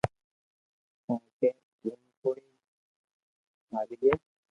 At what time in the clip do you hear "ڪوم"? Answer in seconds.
1.81-2.01